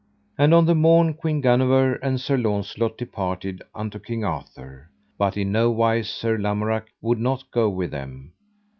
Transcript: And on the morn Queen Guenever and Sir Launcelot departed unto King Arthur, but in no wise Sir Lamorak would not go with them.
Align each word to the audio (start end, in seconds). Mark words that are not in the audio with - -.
And 0.35 0.51
on 0.51 0.65
the 0.65 0.73
morn 0.73 1.13
Queen 1.13 1.41
Guenever 1.41 1.93
and 1.93 2.19
Sir 2.19 2.35
Launcelot 2.35 2.97
departed 2.97 3.61
unto 3.75 3.99
King 3.99 4.25
Arthur, 4.25 4.89
but 5.19 5.37
in 5.37 5.51
no 5.51 5.69
wise 5.69 6.09
Sir 6.09 6.39
Lamorak 6.39 6.87
would 7.03 7.19
not 7.19 7.51
go 7.51 7.69
with 7.69 7.91
them. 7.91 8.33